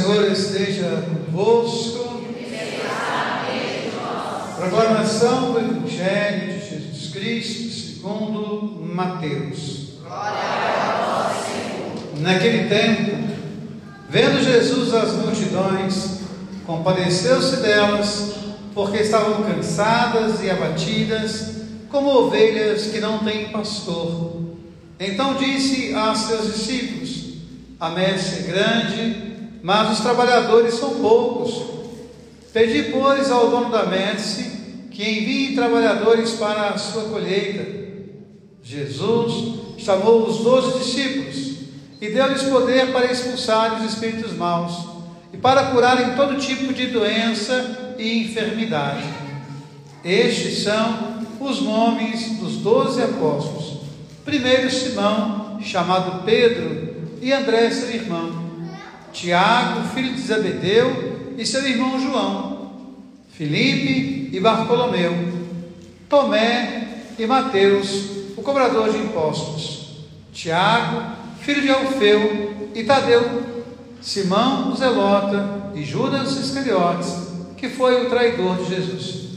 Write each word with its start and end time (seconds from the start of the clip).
Senhor 0.00 0.32
esteja 0.32 1.04
convosco. 1.26 2.22
Proclamação 4.56 5.52
do 5.52 5.58
Evangelho 5.58 6.58
de 6.58 6.70
Jesus 6.70 7.12
Cristo 7.12 7.70
segundo 7.70 8.82
Mateus. 8.94 9.98
Naquele 12.18 12.66
tempo, 12.70 13.28
vendo 14.08 14.42
Jesus 14.42 14.94
as 14.94 15.12
multidões, 15.12 16.20
compadeceu-se 16.64 17.56
delas, 17.56 18.36
porque 18.74 19.02
estavam 19.02 19.42
cansadas 19.42 20.42
e 20.42 20.48
abatidas, 20.48 21.56
como 21.90 22.08
ovelhas 22.08 22.84
que 22.86 23.00
não 23.00 23.18
têm 23.18 23.50
pastor. 23.50 24.56
Então 24.98 25.34
disse 25.34 25.94
a 25.94 26.14
seus 26.14 26.54
discípulos: 26.54 27.34
A 27.78 27.90
messe 27.90 28.40
é 28.40 28.42
grande, 28.50 29.29
mas 29.62 29.92
os 29.92 30.00
trabalhadores 30.00 30.74
são 30.74 31.00
poucos. 31.00 31.62
Pedi, 32.52 32.90
pois, 32.90 33.30
ao 33.30 33.48
dono 33.50 33.70
da 33.70 33.86
messe 33.86 34.60
que 34.90 35.02
envie 35.02 35.54
trabalhadores 35.54 36.32
para 36.32 36.70
a 36.70 36.78
sua 36.78 37.04
colheita. 37.04 37.80
Jesus 38.62 39.60
chamou 39.78 40.26
os 40.26 40.38
doze 40.38 40.78
discípulos 40.78 41.50
e 42.00 42.10
deu-lhes 42.10 42.42
poder 42.42 42.92
para 42.92 43.10
expulsar 43.10 43.80
os 43.80 43.92
espíritos 43.92 44.32
maus 44.32 44.72
e 45.32 45.36
para 45.36 45.70
curarem 45.70 46.16
todo 46.16 46.38
tipo 46.38 46.72
de 46.72 46.88
doença 46.88 47.94
e 47.98 48.24
enfermidade. 48.24 49.04
Estes 50.04 50.64
são 50.64 51.20
os 51.40 51.60
nomes 51.62 52.38
dos 52.38 52.56
doze 52.56 53.02
apóstolos. 53.02 53.80
Primeiro 54.24 54.70
Simão, 54.70 55.58
chamado 55.62 56.24
Pedro, 56.24 56.90
e 57.22 57.32
André, 57.32 57.70
seu 57.70 57.90
irmão. 57.90 58.39
Tiago, 59.12 59.88
filho 59.94 60.14
de 60.14 60.20
Zebedeu, 60.20 61.34
e 61.36 61.46
seu 61.46 61.66
irmão 61.66 62.00
João. 62.00 62.72
Filipe 63.32 64.30
e 64.36 64.40
Bartolomeu. 64.40 65.12
Tomé 66.08 66.88
e 67.18 67.26
Mateus, 67.26 68.04
o 68.36 68.42
cobrador 68.42 68.90
de 68.90 68.98
impostos. 68.98 70.06
Tiago, 70.32 71.02
filho 71.40 71.62
de 71.62 71.70
Alfeu, 71.70 72.70
e 72.74 72.84
Tadeu. 72.84 73.50
Simão, 74.00 74.72
o 74.72 74.76
zelota, 74.76 75.72
e 75.74 75.84
Judas 75.84 76.36
Iscariotes, 76.36 77.12
que 77.56 77.68
foi 77.68 78.04
o 78.04 78.08
traidor 78.08 78.56
de 78.56 78.74
Jesus. 78.74 79.28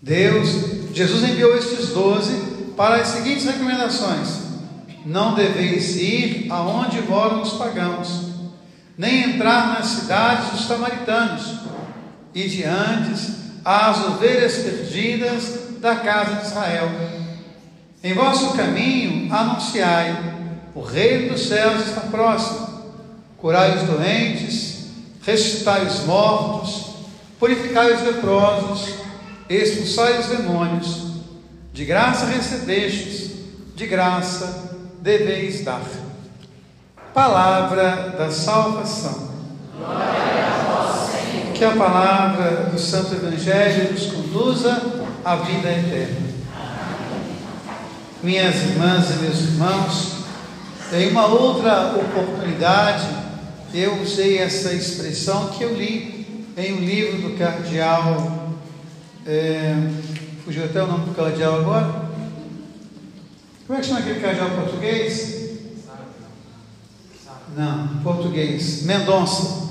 Deus, 0.00 0.48
Jesus 0.94 1.22
enviou 1.22 1.56
estes 1.56 1.88
doze 1.88 2.34
para 2.76 2.96
as 2.96 3.08
seguintes 3.08 3.44
recomendações: 3.44 4.28
Não 5.04 5.34
deveis 5.34 5.96
ir 5.96 6.46
aonde 6.50 7.02
moram 7.02 7.42
os 7.42 7.52
pagãos, 7.54 8.31
nem 8.96 9.34
entrar 9.34 9.68
nas 9.68 9.86
cidades 9.86 10.50
dos 10.50 10.66
samaritanos, 10.66 11.54
e 12.34 12.48
diante 12.48 13.34
às 13.64 13.98
ovelhas 14.06 14.56
perdidas 14.56 15.78
da 15.80 15.96
casa 15.96 16.36
de 16.36 16.46
Israel. 16.46 16.90
Em 18.02 18.14
vosso 18.14 18.56
caminho 18.56 19.32
anunciai: 19.32 20.16
o 20.74 20.80
reino 20.80 21.32
dos 21.32 21.46
céus 21.46 21.86
está 21.86 22.02
próximo. 22.02 22.72
Curai 23.38 23.76
os 23.76 23.82
doentes, 23.82 24.86
ressuscitai 25.22 25.84
os 25.86 26.04
mortos, 26.04 26.92
purificai 27.38 27.92
os 27.92 28.02
leprosos, 28.02 28.94
expulsai 29.48 30.20
os 30.20 30.26
demônios. 30.26 31.12
De 31.72 31.84
graça 31.84 32.26
recebestes, 32.26 33.32
de 33.74 33.86
graça 33.86 34.78
deveis 35.00 35.64
dar. 35.64 36.01
Palavra 37.14 38.14
da 38.16 38.30
salvação. 38.30 39.28
A 39.84 40.64
vós. 40.66 41.10
Que 41.52 41.62
a 41.62 41.72
palavra 41.72 42.70
do 42.72 42.78
Santo 42.78 43.14
Evangelho 43.14 43.92
nos 43.92 44.06
conduza 44.06 44.82
à 45.22 45.36
vida 45.36 45.70
eterna. 45.70 46.32
Minhas 48.22 48.62
irmãs 48.62 49.10
e 49.10 49.14
meus 49.24 49.40
irmãos, 49.40 50.12
em 50.90 51.10
uma 51.10 51.26
outra 51.26 51.94
oportunidade, 51.96 53.06
eu 53.74 54.00
usei 54.00 54.38
essa 54.38 54.72
expressão 54.72 55.48
que 55.48 55.64
eu 55.64 55.74
li 55.74 56.46
em 56.56 56.72
um 56.72 56.80
livro 56.80 57.28
do 57.28 57.36
cardeal. 57.36 58.54
É, 59.26 59.74
fugiu 60.46 60.64
até 60.64 60.82
o 60.82 60.86
nome 60.86 61.04
do 61.10 61.14
cardeal 61.14 61.60
agora? 61.60 62.06
Como 63.66 63.78
é 63.78 63.82
que 63.82 63.86
chama 63.86 64.00
aquele 64.00 64.20
cardeal 64.20 64.50
português? 64.50 65.41
Não, 67.56 67.88
português. 68.02 68.82
Mendonça. 68.82 69.70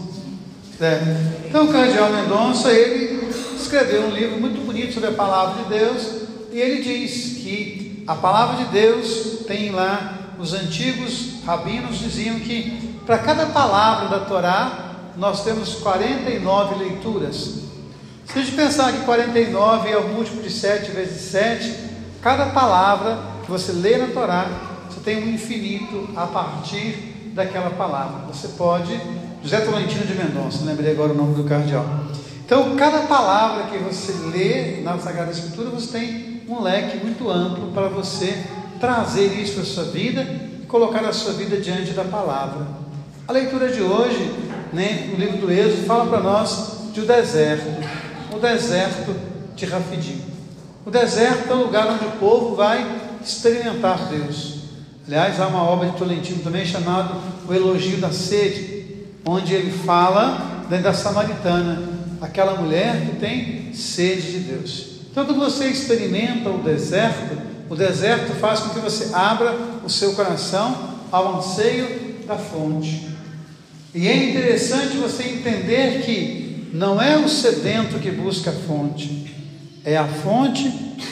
É. 0.80 1.46
Então, 1.48 1.66
o 1.66 1.72
cardeal 1.72 2.12
Mendonça, 2.12 2.72
ele 2.72 3.30
escreveu 3.56 4.08
um 4.08 4.12
livro 4.12 4.40
muito 4.40 4.66
bonito 4.66 4.94
sobre 4.94 5.10
a 5.10 5.14
palavra 5.14 5.64
de 5.64 5.70
Deus, 5.70 6.08
e 6.52 6.60
ele 6.60 6.82
diz 6.82 7.38
que 7.38 8.04
a 8.08 8.16
palavra 8.16 8.64
de 8.64 8.72
Deus 8.72 9.46
tem 9.46 9.72
lá, 9.72 10.34
os 10.40 10.54
antigos 10.54 11.44
rabinos 11.46 12.00
diziam 12.00 12.40
que 12.40 13.00
para 13.06 13.20
cada 13.20 13.48
palavra 13.48 14.10
da 14.10 14.26
Torá, 14.26 14.96
nós 15.18 15.44
temos 15.44 15.76
49 15.76 16.84
leituras. 16.84 17.62
Se 18.26 18.40
a 18.40 18.42
gente 18.42 18.56
pensar 18.56 18.92
que 18.94 19.06
49 19.06 19.90
é 19.90 19.98
o 19.98 20.08
múltiplo 20.10 20.42
de 20.42 20.50
7 20.50 20.92
vezes 20.92 21.32
7, 21.32 21.76
cada 22.22 22.48
palavra 22.48 23.20
que 23.44 23.52
você 23.52 23.72
lê 23.72 23.98
na 23.98 24.08
Torá, 24.08 24.48
você 24.90 25.00
tem 25.02 25.24
um 25.24 25.34
infinito 25.34 26.10
a 26.16 26.26
partir 26.26 27.11
daquela 27.34 27.70
palavra. 27.72 28.28
Você 28.34 28.50
pode, 28.50 29.00
José 29.44 29.62
Tolentino 29.62 30.06
de 30.06 30.14
Mendonça, 30.14 30.66
lembrei 30.66 30.92
agora 30.92 31.14
o 31.14 31.16
nome 31.16 31.36
do 31.36 31.44
cardeal. 31.44 31.86
Então, 32.46 32.76
cada 32.76 33.02
palavra 33.02 33.64
que 33.64 33.78
você 33.78 34.12
lê 34.28 34.82
na 34.82 34.98
Sagrada 34.98 35.32
Escritura, 35.32 35.70
você 35.70 35.98
tem 35.98 36.44
um 36.48 36.62
leque 36.62 36.98
muito 36.98 37.30
amplo 37.30 37.72
para 37.72 37.88
você 37.88 38.46
trazer 38.80 39.40
isso 39.40 39.62
a 39.62 39.64
sua 39.64 39.86
vida 39.86 40.22
e 40.62 40.66
colocar 40.66 41.06
a 41.06 41.14
sua 41.14 41.34
vida 41.34 41.58
diante 41.58 41.92
da 41.92 42.04
palavra. 42.04 42.68
A 43.28 43.32
leitura 43.32 43.72
de 43.72 43.82
hoje, 43.82 44.30
né, 44.74 45.10
no 45.12 45.18
livro 45.18 45.38
do 45.38 45.52
Êxodo, 45.52 45.86
fala 45.86 46.08
para 46.08 46.20
nós 46.20 46.90
de 46.92 47.00
um 47.00 47.06
deserto, 47.06 47.70
o 48.34 48.40
deserto 48.40 49.16
de 49.56 49.66
Rafidim. 49.66 50.22
O 50.86 50.92
deserto 50.92 51.50
é 51.50 51.56
o 51.56 51.64
lugar 51.64 51.88
onde 51.88 52.06
o 52.06 52.12
povo 52.20 52.56
vai 52.56 52.86
experimentar 53.24 54.10
Deus. 54.10 54.61
Aliás, 55.12 55.42
há 55.42 55.48
uma 55.48 55.62
obra 55.62 55.90
de 55.90 55.98
Tolentino 55.98 56.42
também 56.42 56.66
chamada 56.66 57.16
O 57.46 57.54
Elogio 57.54 57.98
da 57.98 58.14
Sede, 58.14 58.86
onde 59.26 59.54
ele 59.54 59.70
fala 59.70 60.66
da 60.70 60.94
samaritana, 60.94 61.84
aquela 62.22 62.56
mulher 62.56 63.06
que 63.06 63.18
tem 63.18 63.74
sede 63.74 64.32
de 64.32 64.40
Deus. 64.40 65.02
Então, 65.12 65.26
quando 65.26 65.40
você 65.40 65.68
experimenta 65.68 66.50
o 66.50 66.60
deserto, 66.60 67.38
o 67.70 67.76
deserto 67.76 68.34
faz 68.36 68.62
com 68.62 68.70
que 68.70 68.80
você 68.80 69.14
abra 69.14 69.54
o 69.84 69.90
seu 69.90 70.14
coração 70.14 70.78
ao 71.12 71.40
anseio 71.40 72.24
da 72.26 72.38
fonte. 72.38 73.10
E 73.94 74.08
é 74.08 74.30
interessante 74.30 74.96
você 74.96 75.24
entender 75.24 76.04
que 76.06 76.70
não 76.72 77.02
é 77.02 77.18
o 77.18 77.28
sedento 77.28 78.00
que 78.00 78.12
busca 78.12 78.52
a 78.52 78.54
fonte, 78.54 79.36
é 79.84 79.98
a 79.98 80.08
fonte 80.08 80.70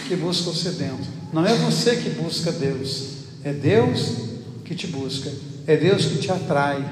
que 0.08 0.16
busca 0.16 0.52
o 0.52 0.56
sedento. 0.56 1.06
Não 1.34 1.46
é 1.46 1.54
você 1.54 1.98
que 1.98 2.12
busca 2.12 2.50
Deus, 2.50 3.19
é 3.44 3.52
Deus 3.52 4.16
que 4.66 4.76
te 4.76 4.88
busca, 4.88 5.32
é 5.66 5.76
Deus 5.76 6.06
que 6.06 6.18
te 6.18 6.32
atrai. 6.32 6.84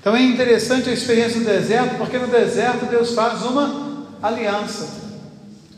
Então 0.00 0.14
é 0.16 0.22
interessante 0.22 0.88
a 0.88 0.92
experiência 0.92 1.40
do 1.40 1.46
deserto, 1.46 1.96
porque 1.96 2.18
no 2.18 2.28
deserto 2.28 2.86
Deus 2.86 3.12
faz 3.12 3.42
uma 3.42 4.06
aliança. 4.22 4.88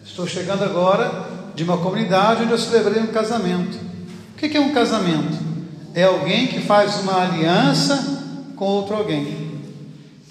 Estou 0.05 0.27
chegando 0.27 0.63
agora 0.65 1.29
de 1.55 1.65
uma 1.65 1.79
comunidade 1.79 2.43
onde 2.43 2.53
eu 2.53 2.59
celebrei 2.59 3.03
um 3.03 3.09
casamento. 3.09 3.79
O 4.35 4.39
que 4.39 4.57
é 4.57 4.61
um 4.61 4.73
casamento? 4.73 5.39
É 5.95 6.05
alguém 6.05 6.47
que 6.47 6.61
faz 6.61 7.01
uma 7.01 7.23
aliança 7.23 8.23
com 8.57 8.65
outro 8.65 8.95
alguém. 8.95 9.25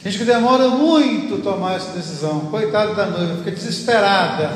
Tem 0.01 0.11
gente 0.11 0.19
que 0.19 0.31
demora 0.31 0.69
muito 0.69 1.43
tomar 1.43 1.75
essa 1.75 1.91
decisão. 1.91 2.41
Coitado 2.51 2.95
da 2.95 3.05
noiva, 3.05 3.37
fica 3.37 3.51
desesperada, 3.51 4.51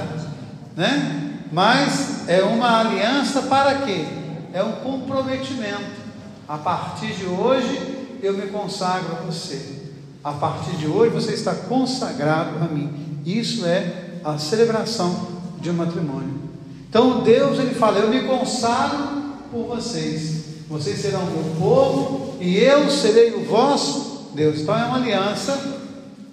né? 0.76 1.34
Mas 1.52 2.30
é 2.30 2.42
uma 2.44 2.80
aliança 2.80 3.42
para 3.44 3.80
quê? 3.80 4.06
É 4.54 4.64
um 4.64 4.74
comprometimento. 4.74 6.04
A 6.48 6.58
partir 6.60 7.14
de 7.14 7.26
hoje 7.26 8.20
eu 8.22 8.34
me 8.34 8.48
consagro 8.48 9.14
a 9.14 9.26
você. 9.26 9.82
A 10.24 10.34
partir 10.34 10.78
de 10.78 10.86
hoje 10.86 11.10
você 11.10 11.34
está 11.34 11.56
consagrado 11.56 12.64
a 12.64 12.68
mim. 12.68 13.22
Isso 13.26 13.66
é 13.66 14.20
a 14.24 14.38
celebração 14.38 15.28
de 15.60 15.72
um 15.72 15.74
matrimônio. 15.74 16.40
Então 16.88 17.22
Deus 17.22 17.58
ele 17.58 17.74
fala: 17.74 18.00
Eu 18.00 18.10
me 18.10 18.22
consagro 18.22 19.24
por 19.52 19.76
vocês. 19.76 20.44
Vocês 20.70 21.00
serão 21.00 21.24
o 21.24 21.32
meu 21.32 21.56
povo 21.60 22.38
e 22.40 22.58
eu 22.58 22.90
serei 22.90 23.34
o 23.34 23.46
vosso 23.46 24.30
Deus. 24.36 24.60
Então 24.60 24.78
é 24.78 24.86
uma 24.86 24.98
aliança 24.98 25.60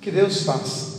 que 0.00 0.10
Deus 0.10 0.42
faz. 0.42 0.90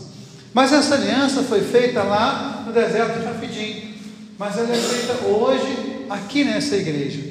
Mas 0.54 0.74
essa 0.74 0.96
aliança 0.96 1.44
foi 1.44 1.62
feita 1.62 2.02
lá 2.02 2.64
no 2.66 2.74
deserto 2.74 3.20
de 3.20 3.26
Rafidim. 3.26 3.94
Mas 4.38 4.58
ela 4.58 4.72
é 4.72 4.76
feita 4.76 5.26
hoje 5.28 5.81
aqui 6.12 6.44
nessa 6.44 6.76
igreja. 6.76 7.22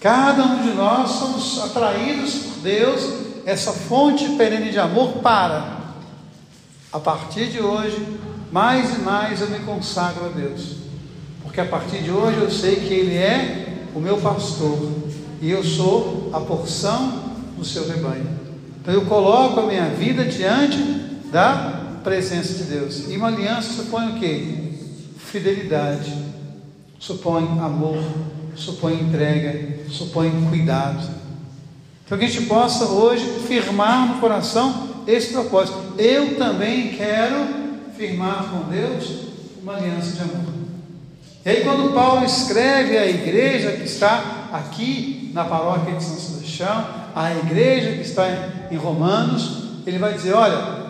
Cada 0.00 0.44
um 0.44 0.62
de 0.62 0.70
nós 0.70 1.10
somos 1.10 1.58
atraídos 1.62 2.34
por 2.34 2.62
Deus 2.62 3.20
essa 3.44 3.72
fonte 3.72 4.28
perene 4.36 4.70
de 4.70 4.78
amor 4.78 5.14
para, 5.14 5.78
a 6.92 6.98
partir 6.98 7.46
de 7.46 7.60
hoje, 7.60 8.06
mais 8.52 8.96
e 8.96 9.00
mais 9.00 9.40
eu 9.40 9.50
me 9.50 9.58
consagro 9.60 10.26
a 10.26 10.28
Deus. 10.28 10.76
Porque 11.42 11.60
a 11.60 11.66
partir 11.66 12.02
de 12.02 12.10
hoje 12.10 12.38
eu 12.38 12.50
sei 12.50 12.76
que 12.76 12.94
Ele 12.94 13.16
é 13.16 13.86
o 13.94 14.00
meu 14.00 14.18
pastor 14.18 14.78
e 15.42 15.50
eu 15.50 15.64
sou 15.64 16.30
a 16.32 16.40
porção 16.40 17.34
do 17.56 17.64
seu 17.64 17.88
rebanho. 17.88 18.26
Então 18.80 18.94
eu 18.94 19.04
coloco 19.06 19.60
a 19.60 19.66
minha 19.66 19.88
vida 19.90 20.24
diante 20.24 20.76
da 21.30 21.98
presença 22.04 22.54
de 22.54 22.64
Deus. 22.64 23.08
E 23.08 23.16
uma 23.16 23.28
aliança 23.28 23.82
supõe 23.82 24.10
o 24.10 24.20
quê? 24.20 24.72
Fidelidade, 25.18 26.12
supõe 27.00 27.58
amor, 27.58 28.04
supõe 28.54 29.00
entrega, 29.00 29.88
supõe 29.88 30.30
cuidado. 30.48 31.18
Que 32.06 32.14
a 32.14 32.18
gente 32.18 32.42
possa 32.42 32.84
hoje 32.84 33.24
firmar 33.46 34.06
no 34.06 34.20
coração 34.20 34.88
esse 35.06 35.32
propósito. 35.32 35.78
Eu 35.96 36.36
também 36.36 36.90
quero 36.90 37.92
firmar 37.96 38.50
com 38.50 38.68
Deus 38.70 39.30
uma 39.62 39.76
aliança 39.76 40.12
de 40.12 40.22
amor. 40.22 40.54
E 41.44 41.48
aí, 41.48 41.64
quando 41.64 41.94
Paulo 41.94 42.24
escreve 42.24 42.98
à 42.98 43.06
igreja 43.06 43.72
que 43.72 43.84
está 43.84 44.48
aqui 44.52 45.30
na 45.32 45.44
paróquia 45.44 45.94
de 45.94 46.04
São 46.04 46.16
Sebastião, 46.16 46.86
a 47.14 47.32
igreja 47.32 47.92
que 47.92 48.02
está 48.02 48.24
em 48.70 48.76
Romanos, 48.76 49.62
ele 49.86 49.98
vai 49.98 50.12
dizer: 50.12 50.34
olha, 50.34 50.80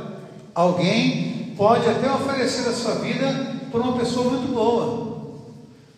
alguém 0.54 1.54
pode 1.56 1.88
até 1.88 2.10
oferecer 2.10 2.68
a 2.68 2.72
sua 2.72 2.96
vida 2.96 3.54
por 3.70 3.80
uma 3.80 3.92
pessoa 3.92 4.30
muito 4.30 4.52
boa, 4.52 5.09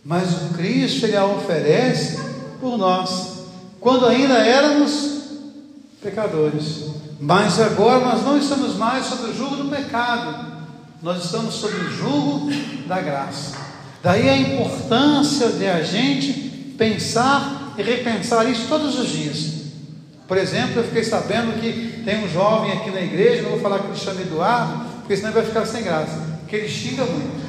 mas 0.05 0.33
o 0.33 0.55
Cristo 0.55 1.07
ele 1.07 1.17
a 1.17 1.25
oferece 1.25 2.19
por 2.61 2.77
nós, 2.77 3.45
quando 3.81 4.07
ainda 4.07 4.35
éramos 4.35 5.23
pecadores. 6.03 6.91
Mas 7.21 7.61
agora 7.61 8.05
nós 8.05 8.25
não 8.25 8.37
estamos 8.37 8.77
mais 8.77 9.07
sob 9.07 9.31
o 9.31 9.35
jugo 9.35 9.57
do 9.57 9.71
pecado, 9.71 10.63
nós 11.01 11.25
estamos 11.25 11.55
sob 11.55 11.75
o 11.75 11.91
jugo 11.91 12.51
da 12.87 13.01
graça. 13.01 13.57
Daí 14.03 14.29
a 14.29 14.37
importância 14.37 15.49
de 15.51 15.67
a 15.67 15.83
gente 15.83 16.33
pensar 16.77 17.75
e 17.79 17.83
repensar 17.83 18.51
isso 18.51 18.67
todos 18.69 18.99
os 18.99 19.09
dias. 19.09 19.63
Por 20.27 20.37
exemplo, 20.37 20.81
eu 20.81 20.85
fiquei 20.85 21.05
sabendo 21.05 21.61
que 21.61 22.03
tem 22.05 22.25
um 22.25 22.29
jovem 22.29 22.73
aqui 22.73 22.91
na 22.91 23.01
igreja, 23.01 23.43
não 23.43 23.51
vou 23.51 23.61
falar 23.61 23.79
que 23.79 23.87
ele 23.87 23.97
chama 23.97 24.23
Eduardo, 24.23 24.85
porque 25.01 25.17
senão 25.17 25.31
ele 25.31 25.41
vai 25.41 25.47
ficar 25.47 25.67
sem 25.67 25.85
graça, 25.85 26.21
que 26.49 26.57
ele 26.57 26.69
xinga 26.69 27.05
muito, 27.05 27.42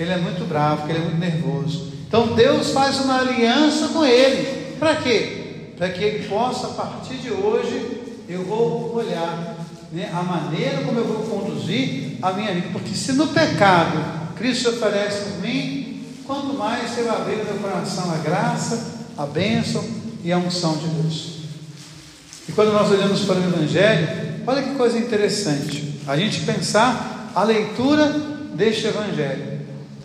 que 0.00 0.04
ele 0.04 0.12
é 0.12 0.16
muito 0.16 0.48
bravo, 0.48 0.86
que 0.86 0.92
ele 0.92 0.98
é 0.98 1.02
muito 1.02 1.18
nervoso. 1.18 1.92
Então 2.08 2.28
Deus 2.28 2.70
faz 2.70 3.00
uma 3.00 3.20
aliança 3.20 3.88
com 3.88 4.02
ele. 4.02 4.76
Para 4.78 4.96
quê? 4.96 5.72
Para 5.76 5.90
que 5.90 6.02
ele 6.02 6.26
possa, 6.26 6.68
a 6.68 6.70
partir 6.70 7.16
de 7.16 7.30
hoje, 7.30 8.00
eu 8.26 8.42
vou 8.42 8.94
olhar 8.94 9.58
né, 9.92 10.10
a 10.10 10.22
maneira 10.22 10.84
como 10.84 10.98
eu 10.98 11.04
vou 11.04 11.26
conduzir 11.26 12.16
a 12.22 12.32
minha 12.32 12.50
vida. 12.54 12.68
Porque 12.72 12.94
se 12.94 13.12
no 13.12 13.26
pecado 13.26 13.98
Cristo 14.36 14.70
oferece 14.70 15.32
por 15.32 15.42
mim, 15.42 16.02
quanto 16.26 16.54
mais 16.54 16.96
eu 16.96 17.12
abrir 17.12 17.44
meu 17.44 17.58
coração 17.60 18.10
a 18.10 18.16
graça, 18.16 19.10
a 19.18 19.26
bênção 19.26 19.84
e 20.24 20.32
a 20.32 20.38
unção 20.38 20.78
de 20.78 20.86
Deus. 20.86 21.40
E 22.48 22.52
quando 22.52 22.72
nós 22.72 22.90
olhamos 22.90 23.20
para 23.26 23.34
o 23.34 23.44
Evangelho, 23.44 24.08
olha 24.46 24.62
que 24.62 24.76
coisa 24.76 24.96
interessante, 24.96 26.00
a 26.06 26.16
gente 26.16 26.40
pensar 26.40 27.30
a 27.34 27.44
leitura 27.44 28.06
deste 28.54 28.86
Evangelho. 28.86 29.49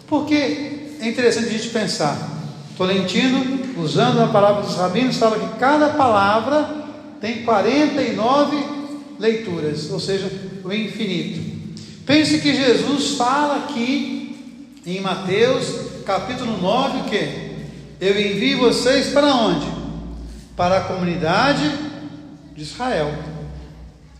Porque 0.07 0.35
é 1.01 1.07
interessante 1.07 1.47
a 1.47 1.51
gente 1.51 1.69
pensar. 1.69 2.35
Tolentino, 2.77 3.81
usando 3.81 4.21
a 4.21 4.27
palavra 4.27 4.63
dos 4.63 4.75
rabinos, 4.75 5.17
fala 5.17 5.39
que 5.39 5.59
cada 5.59 5.89
palavra 5.89 6.85
tem 7.21 7.43
49 7.43 8.57
leituras, 9.17 9.89
ou 9.89 9.99
seja, 9.99 10.29
o 10.63 10.71
infinito. 10.73 11.55
Pense 12.05 12.39
que 12.39 12.53
Jesus 12.53 13.15
fala 13.17 13.63
aqui 13.63 14.69
em 14.85 15.01
Mateus, 15.01 16.03
capítulo 16.05 16.61
9, 16.61 16.99
o 16.99 17.03
que? 17.05 17.55
Eu 17.99 18.19
envio 18.19 18.59
vocês 18.59 19.07
para 19.07 19.33
onde? 19.33 19.65
Para 20.55 20.77
a 20.77 20.81
comunidade 20.81 21.71
de 22.55 22.61
Israel. 22.61 23.11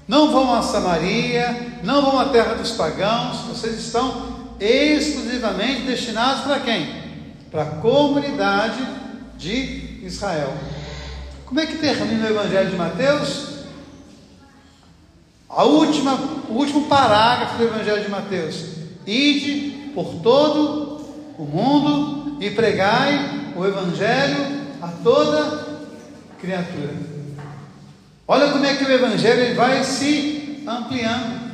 Não 0.08 0.32
vão 0.32 0.54
a 0.54 0.62
Samaria, 0.62 1.80
não 1.84 2.02
vão 2.02 2.20
à 2.20 2.26
terra 2.26 2.56
dos 2.56 2.72
pagãos, 2.72 3.38
vocês 3.48 3.76
estão 3.76 4.35
exclusivamente 4.60 5.82
destinados 5.82 6.44
para 6.44 6.60
quem? 6.60 6.88
Para 7.52 7.64
a 7.64 7.76
comunidade 7.78 8.86
de 9.38 10.06
Israel. 10.06 10.54
Como 11.46 11.60
é 11.60 11.66
que 11.66 11.78
termina 11.78 12.26
o 12.26 12.30
Evangelho 12.30 12.70
de 12.70 12.76
Mateus? 12.76 13.56
A 15.50 15.64
última, 15.64 16.16
o 16.50 16.54
último 16.54 16.88
parágrafo 16.88 17.58
do 17.58 17.64
Evangelho 17.64 18.04
de 18.04 18.10
Mateus: 18.10 18.66
Ide 19.06 19.92
por 19.94 20.16
todo 20.22 21.06
o 21.38 21.44
mundo 21.44 22.38
e 22.42 22.50
pregai 22.50 23.54
o 23.56 23.66
Evangelho 23.66 24.66
a 24.82 24.88
toda 24.88 25.66
criatura. 26.42 26.94
Olha 28.28 28.52
como 28.52 28.66
é 28.66 28.76
que 28.76 28.84
o 28.84 28.92
Evangelho 28.92 29.56
vai 29.56 29.84
se 29.84 30.64
ampliando. 30.68 31.45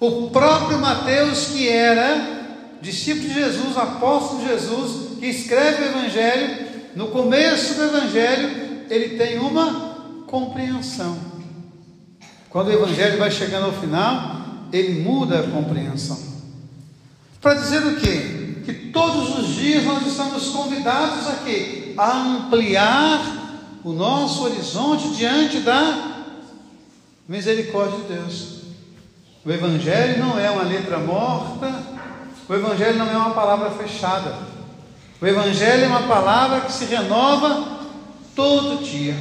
O 0.00 0.30
próprio 0.30 0.78
Mateus, 0.78 1.48
que 1.48 1.68
era 1.68 2.40
discípulo 2.80 3.28
de 3.28 3.34
Jesus, 3.34 3.76
apóstolo 3.76 4.40
de 4.40 4.48
Jesus, 4.48 5.18
que 5.18 5.26
escreve 5.26 5.82
o 5.82 5.86
Evangelho, 5.88 6.66
no 6.96 7.08
começo 7.08 7.74
do 7.74 7.84
Evangelho, 7.84 8.86
ele 8.88 9.18
tem 9.18 9.38
uma 9.38 10.24
compreensão. 10.26 11.18
Quando 12.48 12.68
o 12.68 12.72
Evangelho 12.72 13.18
vai 13.18 13.30
chegando 13.30 13.66
ao 13.66 13.72
final, 13.72 14.40
ele 14.72 15.02
muda 15.02 15.40
a 15.40 15.42
compreensão. 15.42 16.18
Para 17.38 17.54
dizer 17.54 17.86
o 17.86 18.00
quê? 18.00 18.62
Que 18.64 18.72
todos 18.90 19.38
os 19.38 19.54
dias 19.54 19.84
nós 19.84 20.06
estamos 20.06 20.48
convidados 20.48 21.28
aqui 21.28 21.94
a 21.98 22.22
ampliar 22.22 23.40
o 23.84 23.92
nosso 23.92 24.44
horizonte 24.44 25.10
diante 25.10 25.60
da 25.60 26.24
misericórdia 27.28 27.98
de 27.98 28.14
Deus. 28.14 28.59
O 29.44 29.50
Evangelho 29.50 30.18
não 30.18 30.38
é 30.38 30.50
uma 30.50 30.64
letra 30.64 30.98
morta, 30.98 31.82
o 32.46 32.54
Evangelho 32.54 32.98
não 32.98 33.10
é 33.10 33.16
uma 33.16 33.30
palavra 33.30 33.70
fechada. 33.70 34.34
O 35.20 35.26
Evangelho 35.26 35.84
é 35.84 35.88
uma 35.88 36.02
palavra 36.02 36.60
que 36.60 36.72
se 36.72 36.84
renova 36.84 37.78
todo 38.36 38.84
dia. 38.84 39.14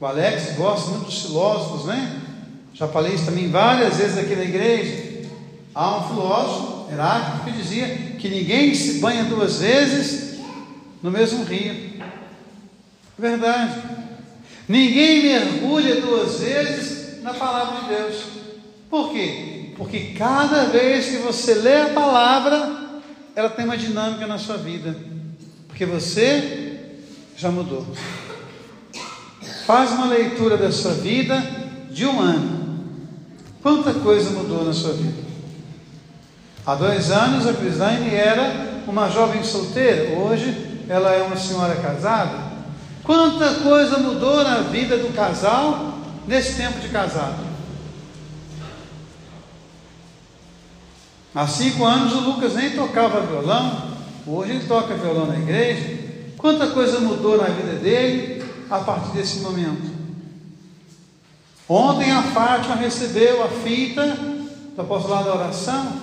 O 0.00 0.06
Alex 0.06 0.56
gosta 0.56 0.90
muito 0.90 1.06
dos 1.06 1.22
filósofos, 1.22 1.84
né? 1.84 2.22
Já 2.72 2.88
falei 2.88 3.14
isso 3.14 3.26
também 3.26 3.50
várias 3.50 3.96
vezes 3.96 4.16
aqui 4.16 4.34
na 4.36 4.44
igreja. 4.44 5.26
Há 5.74 5.98
um 5.98 6.08
filósofo, 6.08 6.90
Heráclito, 6.90 7.44
que 7.44 7.52
dizia 7.52 7.88
que 8.18 8.28
ninguém 8.28 8.74
se 8.74 9.00
banha 9.00 9.24
duas 9.24 9.60
vezes 9.60 10.38
no 11.02 11.10
mesmo 11.10 11.44
rio. 11.44 12.02
Verdade. 13.18 13.82
Ninguém 14.66 15.24
mergulha 15.24 16.00
duas 16.00 16.40
vezes 16.40 16.97
na 17.28 17.34
palavra 17.34 17.80
de 17.80 17.88
Deus. 17.88 18.24
Por 18.88 19.12
quê? 19.12 19.72
Porque 19.76 20.14
cada 20.16 20.64
vez 20.64 21.06
que 21.06 21.18
você 21.18 21.54
lê 21.54 21.82
a 21.82 21.90
palavra, 21.90 23.00
ela 23.36 23.50
tem 23.50 23.66
uma 23.66 23.76
dinâmica 23.76 24.26
na 24.26 24.38
sua 24.38 24.56
vida, 24.56 24.96
porque 25.68 25.84
você 25.84 26.80
já 27.36 27.50
mudou. 27.50 27.86
Faz 29.66 29.92
uma 29.92 30.06
leitura 30.06 30.56
da 30.56 30.72
sua 30.72 30.94
vida 30.94 31.38
de 31.90 32.06
um 32.06 32.18
ano. 32.18 32.86
Quanta 33.62 33.92
coisa 33.92 34.30
mudou 34.30 34.64
na 34.64 34.72
sua 34.72 34.94
vida? 34.94 35.28
Há 36.64 36.74
dois 36.74 37.10
anos 37.10 37.46
a 37.46 37.52
Crislaine 37.52 38.14
era 38.14 38.82
uma 38.86 39.10
jovem 39.10 39.44
solteira, 39.44 40.18
hoje 40.18 40.82
ela 40.88 41.12
é 41.12 41.22
uma 41.22 41.36
senhora 41.36 41.76
casada. 41.76 42.48
Quanta 43.04 43.54
coisa 43.56 43.98
mudou 43.98 44.42
na 44.42 44.60
vida 44.62 44.96
do 44.96 45.14
casal 45.14 45.98
nesse 46.28 46.54
tempo 46.56 46.78
de 46.78 46.88
casado? 46.90 47.48
Há 51.34 51.46
cinco 51.46 51.84
anos 51.84 52.12
o 52.12 52.20
Lucas 52.20 52.54
nem 52.54 52.76
tocava 52.76 53.22
violão, 53.22 53.96
hoje 54.26 54.52
ele 54.52 54.66
toca 54.66 54.94
violão 54.94 55.26
na 55.26 55.38
igreja. 55.38 55.98
Quanta 56.36 56.68
coisa 56.68 57.00
mudou 57.00 57.38
na 57.38 57.48
vida 57.48 57.74
dele 57.74 58.44
a 58.70 58.78
partir 58.78 59.12
desse 59.12 59.40
momento. 59.40 59.98
Ontem 61.68 62.10
a 62.12 62.22
Fátima 62.22 62.76
recebeu 62.76 63.42
a 63.44 63.48
fita 63.48 64.06
do 64.74 64.80
apostolado 64.80 65.24
da 65.24 65.34
oração. 65.34 66.00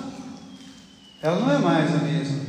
Ela 1.22 1.40
não 1.40 1.52
é 1.52 1.58
mais 1.58 1.96
a 1.96 1.98
mesma. 2.00 2.46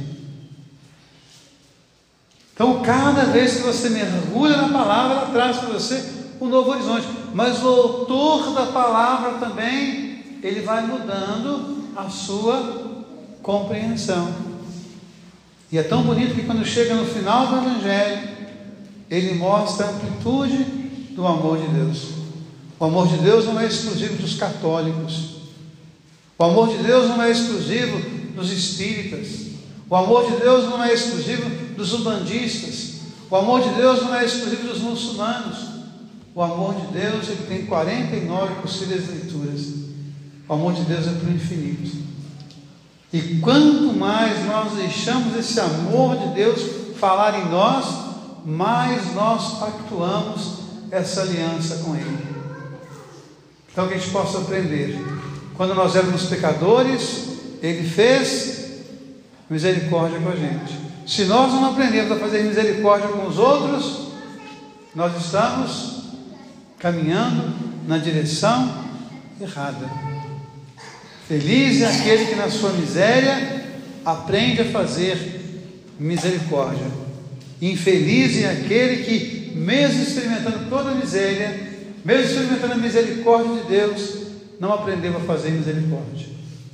Então, 2.52 2.82
cada 2.82 3.24
vez 3.26 3.56
que 3.56 3.62
você 3.62 3.90
mergulha 3.90 4.56
na 4.56 4.68
palavra, 4.68 5.16
ela 5.16 5.30
traz 5.30 5.58
para 5.58 5.68
você 5.68 6.04
um 6.40 6.46
novo 6.46 6.70
horizonte. 6.70 7.06
Mas 7.36 7.62
o 7.62 7.68
autor 7.68 8.54
da 8.54 8.64
palavra 8.64 9.32
também, 9.32 10.40
ele 10.42 10.62
vai 10.62 10.86
mudando 10.86 11.84
a 11.94 12.08
sua 12.08 13.04
compreensão. 13.42 14.34
E 15.70 15.76
é 15.76 15.82
tão 15.82 16.02
bonito 16.02 16.34
que 16.34 16.44
quando 16.44 16.64
chega 16.64 16.94
no 16.94 17.04
final 17.04 17.48
do 17.48 17.56
Evangelho, 17.56 18.26
ele 19.10 19.34
mostra 19.34 19.84
a 19.84 19.90
amplitude 19.90 20.64
do 21.10 21.26
amor 21.26 21.58
de 21.58 21.66
Deus. 21.66 22.08
O 22.80 22.86
amor 22.86 23.06
de 23.06 23.18
Deus 23.18 23.44
não 23.44 23.60
é 23.60 23.66
exclusivo 23.66 24.16
dos 24.16 24.36
católicos. 24.36 25.36
O 26.38 26.44
amor 26.44 26.70
de 26.70 26.82
Deus 26.82 27.06
não 27.10 27.22
é 27.22 27.30
exclusivo 27.30 28.00
dos 28.34 28.50
espíritas. 28.50 29.48
O 29.90 29.94
amor 29.94 30.24
de 30.24 30.38
Deus 30.38 30.64
não 30.70 30.82
é 30.82 30.94
exclusivo 30.94 31.50
dos 31.76 31.92
umbandistas. 31.92 32.94
O 33.28 33.36
amor 33.36 33.60
de 33.60 33.68
Deus 33.74 34.00
não 34.04 34.14
é 34.14 34.24
exclusivo 34.24 34.68
dos 34.68 34.80
muçulmanos. 34.80 35.65
O 36.36 36.42
amor 36.42 36.74
de 36.74 36.88
Deus 36.88 37.28
ele 37.30 37.46
tem 37.48 37.64
49 37.64 38.56
possíveis 38.56 39.08
leituras. 39.08 39.72
O 40.46 40.52
amor 40.52 40.74
de 40.74 40.82
Deus 40.82 41.06
é 41.06 41.12
para 41.12 41.30
o 41.30 41.32
infinito. 41.32 41.96
E 43.10 43.38
quanto 43.38 43.94
mais 43.94 44.44
nós 44.44 44.74
deixamos 44.74 45.34
esse 45.34 45.58
amor 45.58 46.14
de 46.18 46.34
Deus 46.34 46.60
falar 47.00 47.40
em 47.40 47.48
nós, 47.48 47.86
mais 48.44 49.14
nós 49.14 49.58
pactuamos 49.60 50.58
essa 50.90 51.22
aliança 51.22 51.78
com 51.78 51.96
Ele. 51.96 52.18
Então 53.72 53.88
que 53.88 53.94
a 53.94 53.96
gente 53.96 54.10
possa 54.10 54.36
aprender. 54.36 55.02
Quando 55.54 55.74
nós 55.74 55.96
éramos 55.96 56.24
pecadores, 56.24 57.28
Ele 57.62 57.88
fez 57.88 58.82
misericórdia 59.48 60.20
com 60.20 60.28
a 60.28 60.36
gente. 60.36 60.78
Se 61.06 61.24
nós 61.24 61.50
não 61.50 61.70
aprendemos 61.70 62.12
a 62.12 62.16
fazer 62.16 62.42
misericórdia 62.42 63.08
com 63.08 63.26
os 63.26 63.38
outros, 63.38 64.08
nós 64.94 65.16
estamos 65.16 65.96
caminhando 66.86 67.52
na 67.88 67.98
direção 67.98 68.84
errada. 69.40 69.90
Feliz 71.26 71.82
é 71.82 71.86
aquele 71.86 72.26
que 72.26 72.36
na 72.36 72.48
sua 72.48 72.72
miséria 72.74 73.64
aprende 74.04 74.60
a 74.60 74.66
fazer 74.66 75.18
misericórdia. 75.98 76.86
Infeliz 77.60 78.40
é 78.40 78.50
aquele 78.52 79.02
que, 79.02 79.52
mesmo 79.56 80.00
experimentando 80.00 80.70
toda 80.70 80.90
a 80.90 80.94
miséria, 80.94 81.72
mesmo 82.04 82.30
experimentando 82.30 82.74
a 82.74 82.76
misericórdia 82.76 83.62
de 83.62 83.68
Deus, 83.68 84.14
não 84.60 84.72
aprendeu 84.72 85.16
a 85.16 85.20
fazer 85.20 85.50
misericórdia. 85.50 86.28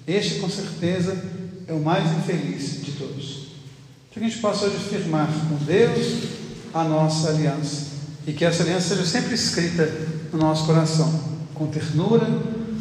Este, 0.07 0.41
com 0.41 0.51
certeza, 0.51 1.17
é 1.67 1.73
o 1.73 1.81
mais 1.81 2.05
infeliz 2.19 2.85
de 2.85 2.93
todos. 2.93 3.47
Que 4.11 4.21
a 4.21 4.23
gente 4.23 4.37
possa 4.39 4.67
hoje 4.67 4.77
firmar 4.91 5.29
com 5.49 5.65
Deus 5.65 6.25
a 6.75 6.85
nossa 6.85 7.31
aliança 7.31 7.92
e 8.27 8.33
que 8.33 8.45
essa 8.45 8.63
aliança 8.63 8.91
seja 8.91 9.05
sempre 9.07 9.35
escrita 9.35 9.91
no 10.33 10.39
nosso 10.39 10.67
coração, 10.67 11.21
com 11.55 11.67
ternura, 11.67 12.27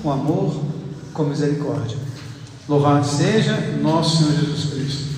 com 0.02 0.12
amor, 0.12 0.64
com 1.14 1.24
misericórdia. 1.24 1.98
Louvado 2.68 3.06
seja 3.06 3.60
nosso 3.82 4.18
Senhor 4.18 4.34
Jesus 4.34 4.74
Cristo. 4.74 5.11